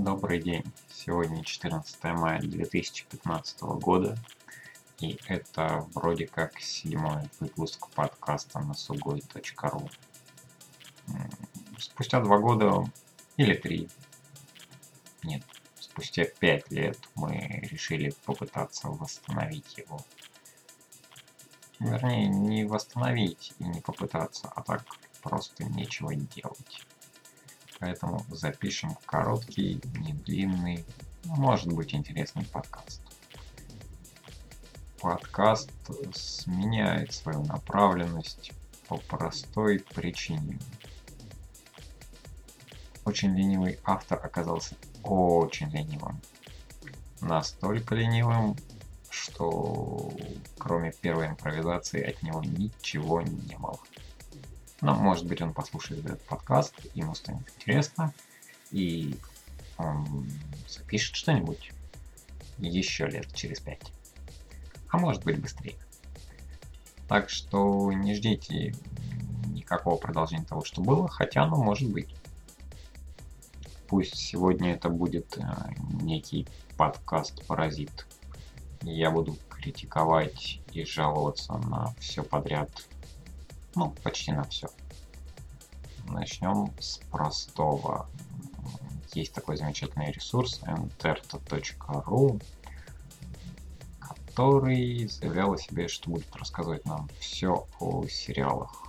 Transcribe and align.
Добрый 0.00 0.40
день. 0.40 0.62
Сегодня 0.88 1.42
14 1.42 2.04
мая 2.04 2.40
2015 2.40 3.62
года. 3.62 4.16
И 5.00 5.18
это 5.26 5.88
вроде 5.92 6.28
как 6.28 6.60
седьмой 6.60 7.28
выпуск 7.40 7.88
подкаста 7.96 8.60
на 8.60 8.74
сугой.ру. 8.74 9.90
Спустя 11.80 12.20
два 12.20 12.38
года 12.38 12.84
или 13.36 13.54
три, 13.54 13.88
нет, 15.24 15.42
спустя 15.80 16.26
пять 16.26 16.70
лет 16.70 16.96
мы 17.16 17.66
решили 17.68 18.14
попытаться 18.24 18.86
восстановить 18.86 19.78
его. 19.78 20.00
Вернее, 21.80 22.28
не 22.28 22.64
восстановить 22.64 23.52
и 23.58 23.64
не 23.64 23.80
попытаться, 23.80 24.48
а 24.54 24.62
так 24.62 24.84
просто 25.22 25.64
нечего 25.64 26.14
делать. 26.14 26.86
Поэтому 27.80 28.24
запишем 28.30 28.96
короткий, 29.06 29.80
не 29.98 30.12
длинный, 30.12 30.84
может 31.24 31.72
быть 31.72 31.94
интересный 31.94 32.44
подкаст. 32.44 33.00
Подкаст 35.00 35.70
сменяет 36.12 37.12
свою 37.12 37.44
направленность 37.44 38.52
по 38.88 38.96
простой 38.96 39.78
причине. 39.94 40.58
Очень 43.04 43.36
ленивый 43.36 43.78
автор 43.84 44.18
оказался 44.24 44.74
очень 45.04 45.70
ленивым. 45.70 46.20
Настолько 47.20 47.94
ленивым, 47.94 48.56
что 49.08 50.12
кроме 50.58 50.92
первой 50.92 51.28
импровизации 51.28 52.02
от 52.02 52.22
него 52.22 52.42
ничего 52.42 53.22
не 53.22 53.56
было. 53.56 53.78
Но, 54.80 54.94
может 54.94 55.26
быть, 55.26 55.42
он 55.42 55.52
послушает 55.52 56.04
этот 56.04 56.22
подкаст, 56.22 56.74
ему 56.94 57.14
станет 57.14 57.48
интересно, 57.56 58.12
и 58.70 59.16
он 59.76 60.30
запишет 60.68 61.16
что-нибудь 61.16 61.72
еще 62.58 63.06
лет 63.06 63.32
через 63.34 63.60
пять. 63.60 63.92
А 64.90 64.98
может 64.98 65.24
быть 65.24 65.40
быстрее. 65.40 65.76
Так 67.08 67.30
что 67.30 67.92
не 67.92 68.14
ждите 68.14 68.74
никакого 69.48 69.96
продолжения 69.96 70.44
того, 70.44 70.64
что 70.64 70.82
было, 70.82 71.08
хотя 71.08 71.42
оно 71.42 71.56
может 71.56 71.90
быть. 71.90 72.14
Пусть 73.88 74.16
сегодня 74.16 74.74
это 74.74 74.90
будет 74.90 75.38
э, 75.38 75.42
некий 76.02 76.46
подкаст-паразит. 76.76 78.06
Я 78.82 79.10
буду 79.10 79.36
критиковать 79.48 80.60
и 80.72 80.84
жаловаться 80.84 81.54
на 81.54 81.94
все 81.98 82.22
подряд 82.22 82.70
ну, 83.74 83.90
почти 84.02 84.32
на 84.32 84.44
все. 84.44 84.68
Начнем 86.06 86.72
с 86.78 86.98
простого. 87.10 88.08
Есть 89.14 89.32
такой 89.32 89.56
замечательный 89.56 90.10
ресурс 90.12 90.60
enterta.ru, 90.62 92.42
который 93.98 95.08
заявлял 95.08 95.52
о 95.52 95.58
себе, 95.58 95.88
что 95.88 96.10
будет 96.10 96.34
рассказывать 96.36 96.84
нам 96.84 97.08
все 97.18 97.66
о 97.80 98.06
сериалах. 98.06 98.84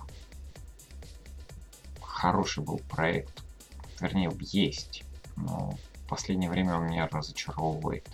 Хороший 2.00 2.62
был 2.62 2.78
проект, 2.88 3.42
вернее, 4.00 4.30
есть, 4.40 5.04
но 5.36 5.76
в 6.04 6.08
последнее 6.08 6.50
время 6.50 6.76
он 6.76 6.86
меня 6.86 7.08
разочаровывает. 7.08 8.06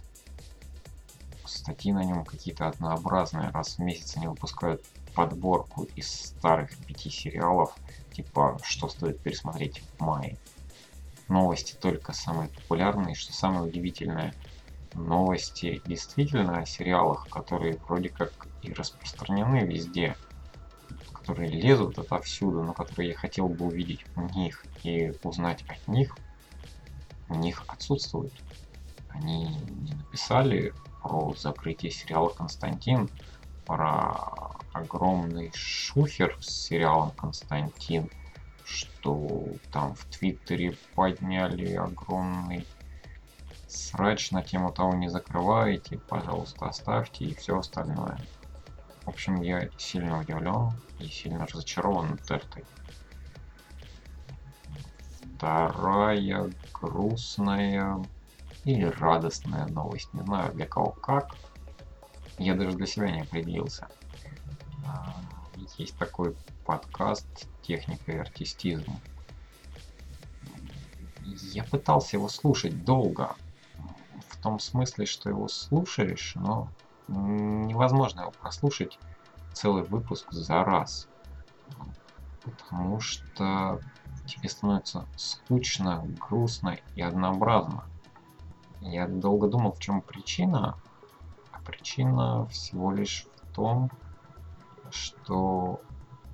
Статьи 1.45 1.93
на 1.93 2.05
нем 2.05 2.25
какие-то 2.25 2.69
однообразные, 2.69 3.51
раз 3.51 3.77
в 3.77 3.81
месяц 3.81 4.17
они 4.17 4.29
выпускают 4.29 4.85
подборку 5.17 5.85
из 5.97 6.09
старых 6.09 6.77
пяти 6.87 7.09
сериалов, 7.09 7.75
типа 8.13 8.59
«Что 8.63 8.89
стоит 8.89 9.19
пересмотреть 9.21 9.81
в 9.81 10.01
мае». 10.03 10.37
Новости 11.29 11.75
только 11.75 12.13
самые 12.13 12.51
популярные, 12.51 13.15
что 13.15 13.33
самое 13.33 13.63
удивительное, 13.63 14.35
новости 14.93 15.83
действительно 15.87 16.59
о 16.59 16.67
сериалах, 16.67 17.29
которые 17.31 17.79
вроде 17.89 18.11
как 18.11 18.47
и 18.63 18.73
распространены 18.73 19.65
везде, 19.65 20.17
которые 21.13 21.51
лезут 21.51 21.99
отовсюду, 21.99 22.63
но 22.63 22.75
которые 22.75 23.09
я 23.09 23.17
хотел 23.17 23.49
бы 23.49 23.67
увидеть 23.67 24.05
у 24.17 24.23
них 24.39 24.65
и 24.85 25.15
узнать 25.23 25.65
от 25.67 25.89
них, 25.89 26.17
у 27.31 27.35
них 27.35 27.65
отсутствуют. 27.67 28.35
Они 29.09 29.47
не 29.47 29.95
написали 29.95 30.75
про 31.03 31.35
закрытие 31.35 31.91
сериала 31.91 32.29
«Константин», 32.29 33.09
про 33.65 34.57
огромный 34.77 35.51
шухер 35.55 36.37
с 36.41 36.67
сериалом 36.67 37.11
Константин, 37.13 38.11
что 38.65 39.47
там 39.73 39.95
в 39.95 40.05
Твиттере 40.07 40.77
подняли 40.95 41.75
огромный 41.75 42.67
срач 43.69 44.31
на 44.31 44.43
тему 44.43 44.73
того 44.73 44.95
не 44.95 45.09
закрываете, 45.09 45.99
пожалуйста, 45.99 46.67
оставьте 46.67 47.25
и 47.25 47.35
все 47.35 47.59
остальное. 47.59 48.19
В 49.05 49.09
общем, 49.09 49.41
я 49.41 49.69
сильно 49.79 50.21
удивлен 50.21 50.73
и 50.99 51.07
сильно 51.07 51.47
разочарован 51.47 52.19
Тертой. 52.19 52.65
Вторая 55.37 56.51
грустная 56.73 58.03
или 58.65 58.85
радостная 58.85 59.67
новость, 59.67 60.13
не 60.15 60.23
знаю 60.23 60.53
для 60.55 60.67
кого 60.67 60.91
как. 60.91 61.37
Я 62.39 62.55
даже 62.55 62.77
для 62.77 62.87
себя 62.87 63.11
не 63.11 63.21
определился. 63.21 63.89
Есть 65.79 65.97
такой 65.99 66.37
подкаст 66.65 67.27
«Техника 67.63 68.13
и 68.13 68.19
артистизм». 68.19 68.93
Я 71.25 71.65
пытался 71.65 72.17
его 72.17 72.29
слушать 72.29 72.85
долго. 72.85 73.35
В 74.29 74.43
том 74.43 74.59
смысле, 74.59 75.07
что 75.07 75.29
его 75.29 75.49
слушаешь, 75.49 76.35
но 76.37 76.69
невозможно 77.09 78.23
его 78.23 78.31
прослушать 78.31 78.99
целый 79.53 79.83
выпуск 79.83 80.33
за 80.33 80.65
раз. 80.65 81.09
Потому 82.45 83.01
что 83.01 83.81
тебе 84.27 84.49
становится 84.49 85.07
скучно, 85.17 86.05
грустно 86.21 86.79
и 86.95 87.03
однообразно. 87.03 87.85
Я 88.81 89.09
долго 89.09 89.49
думал, 89.49 89.73
в 89.73 89.81
чем 89.81 90.01
причина, 90.01 90.77
а 91.51 91.61
причина 91.61 92.47
всего 92.47 92.93
лишь 92.93 93.27
в 93.37 93.55
том, 93.55 93.91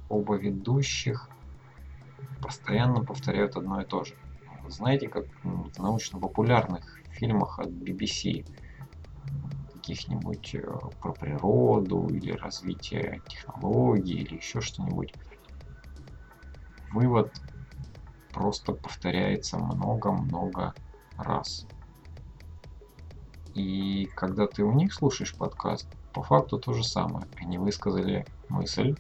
оба 0.09 0.37
ведущих 0.37 1.29
постоянно 2.43 3.03
повторяют 3.05 3.57
одно 3.57 3.81
и 3.81 3.85
то 3.85 4.05
же. 4.05 4.15
Знаете, 4.69 5.09
как 5.09 5.25
в 5.43 5.79
научно-популярных 5.79 7.01
фильмах 7.11 7.59
от 7.59 7.69
BBC, 7.69 8.45
каких-нибудь 9.75 10.55
э, 10.55 10.63
про 11.01 11.13
природу 11.13 12.09
или 12.11 12.33
развитие 12.33 13.21
технологий 13.29 14.23
или 14.23 14.37
еще 14.37 14.61
что-нибудь, 14.61 15.13
вывод 16.93 17.35
просто 18.33 18.73
повторяется 18.73 19.59
много-много 19.59 20.75
раз. 21.17 21.67
И 23.55 24.09
когда 24.15 24.47
ты 24.47 24.63
у 24.65 24.73
них 24.73 24.95
слушаешь 24.95 25.35
подкаст, 25.35 25.87
по 26.13 26.23
факту 26.23 26.59
то 26.59 26.73
же 26.73 26.85
самое. 26.85 27.27
Они 27.37 27.59
высказали 27.59 28.27
мысль, 28.49 28.97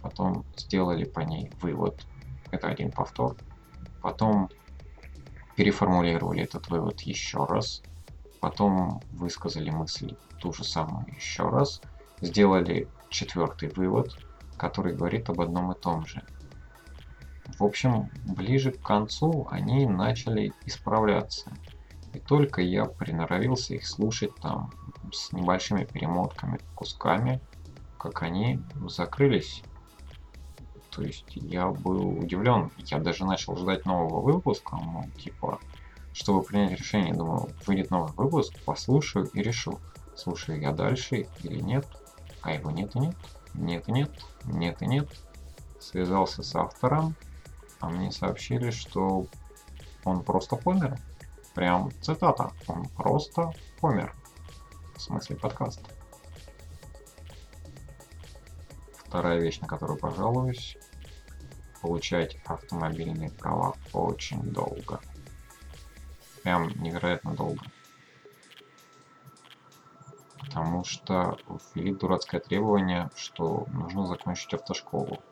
потом 0.00 0.44
сделали 0.56 1.04
по 1.04 1.20
ней 1.20 1.50
вывод. 1.60 2.06
Это 2.50 2.68
один 2.68 2.90
повтор. 2.90 3.36
Потом 4.02 4.50
переформулировали 5.56 6.42
этот 6.42 6.68
вывод 6.68 7.00
еще 7.02 7.44
раз. 7.44 7.82
Потом 8.40 9.00
высказали 9.12 9.70
мысль 9.70 10.14
ту 10.38 10.52
же 10.52 10.64
самую 10.64 11.06
еще 11.14 11.48
раз. 11.48 11.80
Сделали 12.20 12.88
четвертый 13.08 13.70
вывод, 13.70 14.16
который 14.56 14.94
говорит 14.94 15.28
об 15.28 15.40
одном 15.40 15.72
и 15.72 15.78
том 15.78 16.06
же. 16.06 16.22
В 17.58 17.64
общем, 17.64 18.10
ближе 18.24 18.72
к 18.72 18.82
концу 18.82 19.46
они 19.50 19.86
начали 19.86 20.52
исправляться. 20.64 21.50
И 22.16 22.18
только 22.18 22.62
я 22.62 22.86
приноровился 22.86 23.74
их 23.74 23.86
слушать 23.86 24.34
там 24.36 24.72
с 25.12 25.32
небольшими 25.32 25.84
перемотками, 25.84 26.58
кусками, 26.74 27.42
как 27.98 28.22
они 28.22 28.58
закрылись. 28.88 29.62
То 30.90 31.02
есть 31.02 31.26
я 31.34 31.66
был 31.68 32.18
удивлен. 32.18 32.70
Я 32.78 33.00
даже 33.00 33.26
начал 33.26 33.54
ждать 33.58 33.84
нового 33.84 34.22
выпуска, 34.22 34.76
ну, 34.76 35.04
типа, 35.22 35.60
чтобы 36.14 36.42
принять 36.42 36.80
решение, 36.80 37.12
думаю, 37.12 37.50
выйдет 37.66 37.90
новый 37.90 38.12
выпуск, 38.16 38.54
послушаю 38.64 39.28
и 39.34 39.42
решу, 39.42 39.78
слушаю 40.14 40.58
я 40.58 40.72
дальше 40.72 41.26
или 41.42 41.60
нет. 41.60 41.86
А 42.40 42.54
его 42.54 42.70
нет 42.70 42.96
и 42.96 43.00
нет, 43.00 43.16
нет 43.52 43.88
и 43.88 43.92
нет, 43.92 44.10
нет 44.44 44.80
и 44.80 44.86
нет. 44.86 45.06
Связался 45.80 46.42
с 46.42 46.54
автором, 46.56 47.14
а 47.78 47.90
мне 47.90 48.10
сообщили, 48.10 48.70
что 48.70 49.26
он 50.04 50.22
просто 50.22 50.56
помер. 50.56 50.96
Прям 51.56 51.90
цитата. 52.02 52.52
Он 52.66 52.84
просто 52.84 53.50
помер. 53.80 54.14
В 54.94 55.00
смысле 55.00 55.36
подкаст. 55.36 55.80
Вторая 58.98 59.40
вещь, 59.40 59.60
на 59.60 59.66
которую 59.66 59.98
пожалуюсь. 59.98 60.76
Получать 61.80 62.36
автомобильные 62.44 63.30
права 63.30 63.74
очень 63.94 64.42
долго. 64.42 65.00
прям 66.42 66.68
невероятно 66.82 67.34
долго. 67.34 67.64
Потому 70.38 70.84
что 70.84 71.38
ввели 71.74 71.94
дурацкое 71.94 72.42
требование, 72.42 73.08
что 73.16 73.64
нужно 73.72 74.06
закончить 74.06 74.52
автошколу. 74.52 75.22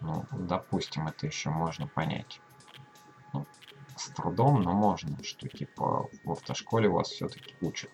Ну, 0.00 0.24
допустим, 0.30 1.08
это 1.08 1.26
еще 1.26 1.50
можно 1.50 1.88
понять. 1.88 2.40
Трудом, 4.22 4.62
но 4.62 4.72
можно, 4.72 5.16
что 5.24 5.48
типа 5.48 6.08
в 6.22 6.30
автошколе 6.30 6.88
вас 6.88 7.08
все-таки 7.08 7.56
учат. 7.60 7.90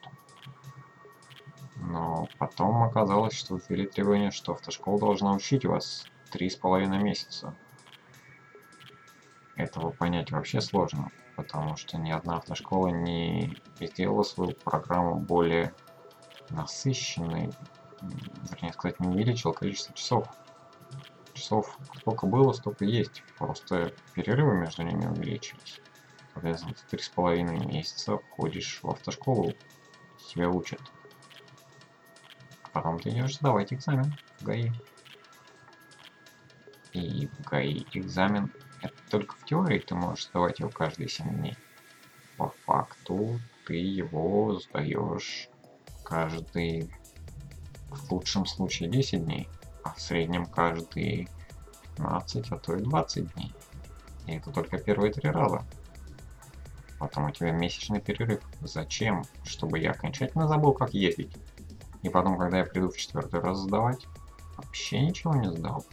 Но 1.77 2.29
потом 2.39 2.83
оказалось, 2.83 3.33
что 3.33 3.59
ввели 3.69 3.87
требование, 3.87 4.31
что 4.31 4.53
автошкола 4.53 4.99
должна 5.01 5.33
учить 5.33 5.65
вас 5.65 6.07
три 6.31 6.51
с 6.51 6.57
половиной 6.57 7.03
месяца. 7.03 7.55
Этого 9.57 9.91
понять 9.91 10.31
вообще 10.31 10.61
сложно, 10.61 11.11
потому 11.35 11.77
что 11.77 11.97
ни 11.97 12.11
одна 12.11 12.37
автошкола 12.37 12.89
не 12.89 13.57
сделала 13.81 14.23
свою 14.23 14.53
программу 14.53 15.15
более 15.15 15.73
насыщенной, 16.51 17.51
вернее 18.51 18.73
сказать, 18.75 19.01
не 19.01 19.09
увеличил 19.09 19.55
количество 19.55 19.95
часов. 19.95 20.29
Часов 21.33 21.79
сколько 21.97 22.27
было, 22.27 22.53
столько 22.53 22.85
есть. 22.85 23.25
Просто 23.39 23.95
перерывы 24.13 24.57
между 24.57 24.83
ними 24.83 25.07
увеличились. 25.07 25.81
Ты 26.41 26.57
три 26.91 27.01
с 27.01 27.09
половиной 27.09 27.65
месяца 27.67 28.19
ходишь 28.31 28.81
в 28.83 28.91
автошколу, 28.91 29.53
тебя 30.29 30.49
учат. 30.49 30.81
А 32.63 32.69
потом 32.73 32.99
ты 33.01 33.11
идешь 33.11 33.37
сдавать 33.37 33.73
экзамен 33.73 34.15
в 34.39 34.45
ГАИ. 34.45 34.71
И 36.93 37.27
в 37.27 37.49
ГАИ 37.49 37.85
экзамен 37.93 38.53
это 38.83 38.95
только 39.11 39.37
в 39.37 39.45
теории 39.45 39.79
ты 39.79 39.95
можешь 39.95 40.27
сдавать 40.27 40.61
его 40.61 40.71
каждые 40.71 41.09
7 41.09 41.29
дней. 41.29 41.57
По 42.37 42.51
факту 42.67 43.41
ты 43.67 43.75
его 43.75 44.59
сдаешь 44.61 45.49
каждый, 46.05 46.91
в 47.91 48.13
лучшем 48.13 48.47
случае 48.47 48.89
10 48.89 49.25
дней, 49.25 49.49
а 49.83 49.93
в 49.93 50.01
среднем 50.01 50.47
каждые 50.47 51.29
15, 51.97 52.53
а 52.53 52.59
то 52.59 52.77
и 52.77 52.83
20 52.83 53.35
дней. 53.35 53.53
И 54.27 54.33
это 54.33 54.51
только 54.51 54.79
первые 54.79 55.13
три 55.13 55.31
раза. 55.31 55.65
Потом 56.99 57.27
у 57.27 57.31
тебя 57.31 57.53
месячный 57.53 58.01
перерыв. 58.01 58.43
Зачем? 58.61 59.25
Чтобы 59.45 59.79
я 59.79 59.93
окончательно 59.93 60.49
забыл, 60.49 60.73
как 60.73 60.95
ездить. 60.95 61.33
И 62.03 62.09
потом, 62.09 62.39
когда 62.39 62.59
я 62.59 62.65
приду 62.65 62.91
в 62.91 62.97
четвертый 62.97 63.41
раз 63.41 63.59
сдавать, 63.59 64.07
вообще 64.57 65.01
ничего 65.01 65.35
не 65.35 65.51
сдал. 65.51 65.85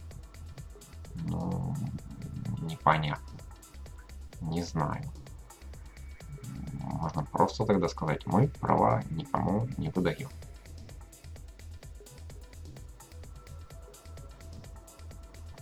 Ну, 1.24 1.74
непонятно. 2.62 3.38
Не 4.40 4.62
знаю. 4.62 5.04
Можно 6.80 7.24
просто 7.24 7.64
тогда 7.64 7.88
сказать, 7.88 8.26
мы 8.26 8.48
права 8.48 9.02
никому 9.10 9.68
не 9.76 9.90
выдаем. 9.90 10.28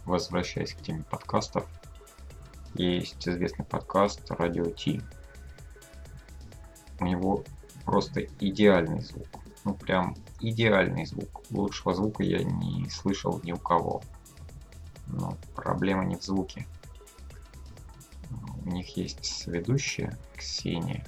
Возвращаясь 0.04 0.74
к 0.74 0.82
теме 0.82 1.02
подкастов, 1.02 1.66
есть 2.74 3.26
известный 3.26 3.64
подкаст 3.64 4.30
Радио 4.30 4.66
Ти. 4.66 5.00
У 7.04 7.06
него 7.06 7.44
просто 7.84 8.22
идеальный 8.40 9.02
звук. 9.02 9.28
Ну 9.64 9.74
прям 9.74 10.16
идеальный 10.40 11.04
звук. 11.04 11.42
Лучшего 11.50 11.94
звука 11.94 12.22
я 12.22 12.42
не 12.42 12.88
слышал 12.88 13.42
ни 13.42 13.52
у 13.52 13.58
кого. 13.58 14.00
Но 15.06 15.36
проблема 15.54 16.06
не 16.06 16.16
в 16.16 16.22
звуке. 16.22 16.66
У 18.64 18.70
них 18.70 18.96
есть 18.96 19.46
ведущая 19.46 20.16
Ксения. 20.34 21.06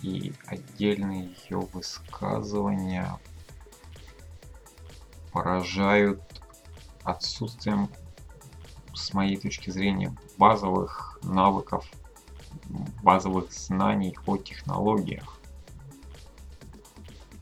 И 0.00 0.32
отдельные 0.46 1.34
ее 1.44 1.58
высказывания 1.74 3.18
поражают 5.30 6.22
отсутствием, 7.04 7.90
с 8.94 9.12
моей 9.12 9.36
точки 9.36 9.68
зрения, 9.68 10.16
базовых 10.38 11.18
навыков, 11.22 11.86
базовых 13.02 13.52
знаний 13.52 14.16
о 14.26 14.36
технологиях. 14.36 15.38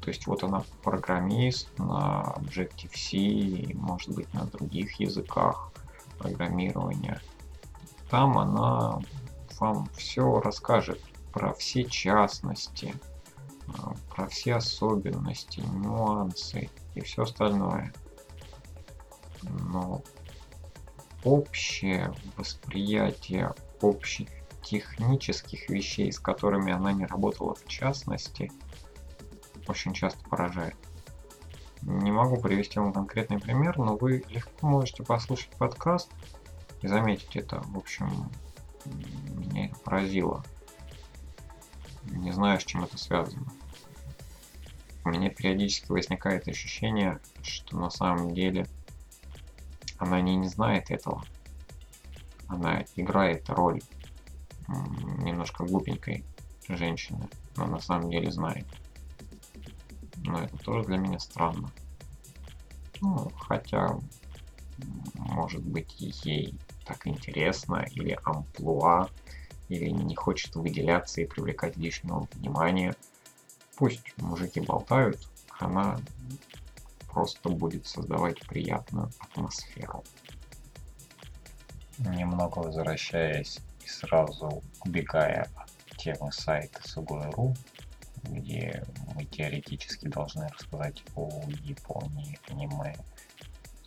То 0.00 0.08
есть 0.08 0.26
вот 0.26 0.42
она 0.42 0.64
программист 0.82 1.68
на 1.78 2.34
Objective-C, 2.36 3.74
может 3.74 4.14
быть 4.14 4.32
на 4.32 4.44
других 4.46 4.98
языках 4.98 5.70
программирования. 6.18 7.20
Там 8.08 8.38
она 8.38 9.00
вам 9.58 9.88
все 9.96 10.40
расскажет 10.40 11.00
про 11.32 11.52
все 11.52 11.84
частности, 11.84 12.94
а, 13.68 13.92
про 14.14 14.26
все 14.26 14.56
особенности, 14.56 15.60
нюансы 15.60 16.70
и 16.94 17.00
все 17.02 17.22
остальное. 17.22 17.92
Но 19.42 20.02
общее 21.24 22.12
восприятие 22.36 23.54
общих 23.80 24.28
технических 24.62 25.68
вещей, 25.68 26.12
с 26.12 26.18
которыми 26.18 26.72
она 26.72 26.92
не 26.92 27.06
работала 27.06 27.54
в 27.54 27.66
частности, 27.66 28.52
очень 29.66 29.92
часто 29.92 30.22
поражает. 30.28 30.76
Не 31.82 32.12
могу 32.12 32.36
привести 32.36 32.78
вам 32.78 32.92
конкретный 32.92 33.38
пример, 33.38 33.78
но 33.78 33.96
вы 33.96 34.24
легко 34.28 34.66
можете 34.66 35.02
послушать 35.02 35.50
подкаст 35.56 36.10
и 36.82 36.88
заметить 36.88 37.36
это. 37.36 37.60
В 37.66 37.78
общем, 37.78 38.30
меня 38.84 39.66
это 39.66 39.76
поразило. 39.76 40.44
Не 42.04 42.32
знаю, 42.32 42.60
с 42.60 42.64
чем 42.64 42.84
это 42.84 42.98
связано. 42.98 43.46
У 45.04 45.08
меня 45.08 45.30
периодически 45.30 45.90
возникает 45.90 46.48
ощущение, 46.48 47.18
что 47.42 47.78
на 47.78 47.90
самом 47.90 48.34
деле 48.34 48.66
она 49.98 50.20
не, 50.20 50.36
не 50.36 50.48
знает 50.48 50.90
этого. 50.90 51.24
Она 52.48 52.84
играет 52.96 53.48
роль 53.48 53.80
немножко 55.18 55.64
глупенькой 55.64 56.24
женщины, 56.68 57.28
но 57.56 57.66
на 57.66 57.80
самом 57.80 58.10
деле 58.10 58.30
знает. 58.30 58.66
Но 60.16 60.40
это 60.40 60.56
тоже 60.58 60.86
для 60.86 60.98
меня 60.98 61.18
странно. 61.18 61.70
Ну, 63.00 63.30
хотя, 63.38 63.98
может 65.14 65.62
быть, 65.62 66.00
ей 66.24 66.54
так 66.84 67.06
интересно, 67.06 67.86
или 67.92 68.18
амплуа, 68.24 69.08
или 69.68 69.88
не 69.88 70.14
хочет 70.14 70.54
выделяться 70.56 71.20
и 71.20 71.26
привлекать 71.26 71.76
лишнего 71.76 72.28
внимания. 72.34 72.94
Пусть 73.76 74.12
мужики 74.18 74.60
болтают, 74.60 75.28
она 75.58 75.98
просто 77.08 77.48
будет 77.48 77.86
создавать 77.86 78.40
приятную 78.46 79.10
атмосферу. 79.18 80.04
Немного 81.98 82.58
возвращаясь 82.58 83.60
сразу 83.90 84.62
убегая 84.84 85.48
от 85.56 85.96
темы 85.96 86.32
сайта 86.32 86.86
Сугой.ру, 86.88 87.54
где 88.22 88.84
мы 89.14 89.24
теоретически 89.24 90.08
должны 90.08 90.48
рассказать 90.48 91.02
о 91.14 91.28
Японии, 91.62 92.38
аниме 92.48 92.96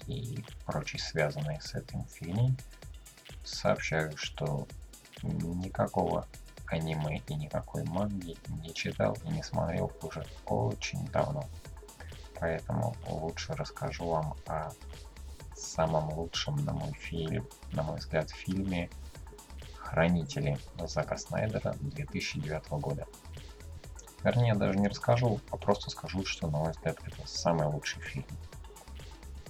и 0.07 0.43
прочей 0.65 0.99
связанной 0.99 1.59
с 1.61 1.75
этим 1.75 2.05
фигней, 2.05 2.53
сообщаю, 3.43 4.15
что 4.17 4.67
никакого 5.21 6.27
аниме 6.67 7.21
и 7.27 7.35
никакой 7.35 7.83
манги 7.83 8.35
не 8.61 8.73
читал 8.73 9.17
и 9.25 9.29
не 9.29 9.43
смотрел 9.43 9.91
уже 10.01 10.25
очень 10.45 11.05
давно. 11.07 11.47
Поэтому 12.39 12.95
лучше 13.07 13.53
расскажу 13.53 14.05
вам 14.05 14.35
о 14.47 14.71
самом 15.55 16.11
лучшем, 16.13 16.57
на 16.65 16.73
мой, 16.73 16.91
фильм, 16.93 17.47
на 17.71 17.83
мой 17.83 17.99
взгляд, 17.99 18.29
фильме 18.31 18.89
«Хранители» 19.83 20.57
Зака 20.79 21.17
Снайдера 21.17 21.75
2009 21.79 22.69
года. 22.71 23.05
Вернее, 24.23 24.55
даже 24.55 24.79
не 24.79 24.87
расскажу, 24.87 25.41
а 25.51 25.57
просто 25.57 25.89
скажу, 25.89 26.25
что, 26.25 26.47
на 26.47 26.59
мой 26.59 26.71
взгляд, 26.71 26.97
это 27.05 27.27
самый 27.27 27.67
лучший 27.67 28.01
фильм. 28.01 28.25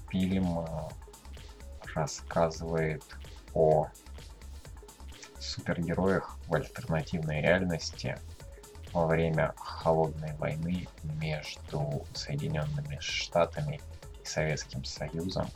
Фильм 0.09 0.59
э, 0.59 0.65
рассказывает 1.93 3.03
о 3.53 3.87
супергероях 5.39 6.37
в 6.47 6.55
альтернативной 6.55 7.41
реальности 7.41 8.17
во 8.93 9.05
время 9.05 9.53
холодной 9.57 10.33
войны 10.35 10.87
между 11.03 12.05
Соединенными 12.13 12.97
Штатами 12.99 13.79
и 14.21 14.25
Советским 14.25 14.83
Союзом 14.83 15.47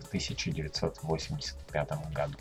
в 0.00 0.06
1985 0.08 2.12
году. 2.12 2.34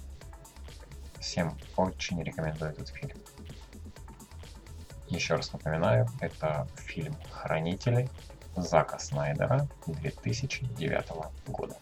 Всем 1.24 1.58
очень 1.78 2.22
рекомендую 2.22 2.72
этот 2.72 2.90
фильм. 2.90 3.18
Еще 5.08 5.36
раз 5.36 5.54
напоминаю, 5.54 6.06
это 6.20 6.68
фильм 6.76 7.16
«Хранители» 7.32 8.10
Зака 8.58 9.00
Снайдера 9.00 9.70
2009 9.88 11.32
года. 11.48 11.78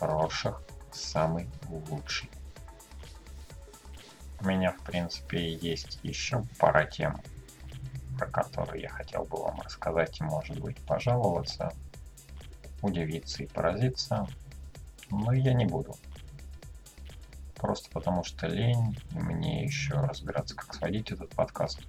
Роршах 0.00 0.60
самый 0.90 1.48
лучший. 1.68 2.28
У 4.40 4.44
меня, 4.44 4.72
в 4.72 4.80
принципе, 4.80 5.52
есть 5.54 6.00
еще 6.02 6.42
пара 6.58 6.84
тем, 6.84 7.22
про 8.18 8.26
которые 8.26 8.82
я 8.82 8.88
хотел 8.88 9.24
бы 9.24 9.40
вам 9.40 9.60
рассказать 9.60 10.20
и, 10.20 10.24
может 10.24 10.58
быть, 10.58 10.78
пожаловаться, 10.78 11.72
удивиться 12.82 13.44
и 13.44 13.46
поразиться, 13.46 14.26
но 15.10 15.32
я 15.32 15.52
не 15.54 15.64
буду. 15.64 15.94
Просто 17.58 17.90
потому 17.90 18.22
что 18.22 18.46
лень, 18.46 18.96
и 19.12 19.18
мне 19.18 19.64
еще 19.64 19.94
разбираться, 19.94 20.54
как 20.54 20.74
сводить 20.74 21.10
этот 21.10 21.30
подкаст. 21.30 21.80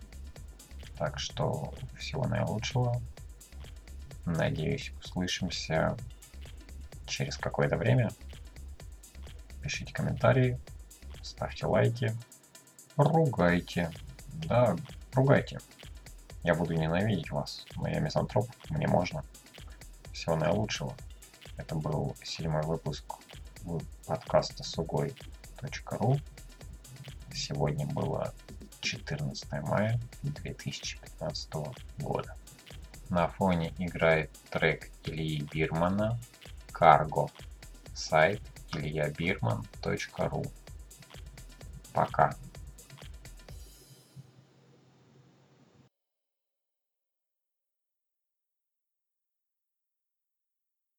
Так 0.98 1.20
что 1.20 1.74
всего 1.98 2.28
наилучшего. 2.28 3.02
Надеюсь, 4.26 4.92
услышимся 5.04 5.96
через 7.06 7.38
какое-то 7.38 7.78
время. 7.78 8.12
Пишите 9.62 9.94
комментарии, 9.94 10.60
ставьте 11.22 11.66
лайки, 11.68 12.16
ругайте. 12.98 13.92
Да, 14.46 14.76
ругайте. 15.14 15.60
Я 16.44 16.56
буду 16.56 16.74
ненавидеть 16.74 17.32
вас, 17.32 17.66
но 17.76 17.88
я 17.88 18.00
мизантроп, 18.00 18.48
мне 18.70 18.88
можно. 18.88 19.24
Всего 20.14 20.36
наилучшего. 20.36 20.96
Это 21.58 21.76
был 21.76 22.16
седьмой 22.24 22.64
выпуск 22.64 23.06
подкаста 24.08 24.64
сугой.ру. 25.60 26.20
Сегодня 27.34 27.86
было 27.88 28.34
14 28.82 29.52
мая 29.64 30.00
2015 30.24 31.54
года. 31.98 32.36
На 33.10 33.28
фоне 33.28 33.74
играет 33.78 34.32
трек 34.50 34.90
Ильи 35.04 35.42
Бирмана 35.42 36.20
«Карго». 36.72 37.30
Сайт 37.94 38.42
ильябирман.ру. 38.74 40.46
Пока. 41.94 42.36